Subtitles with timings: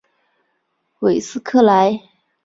[1.01, 2.01] 韦斯克莱。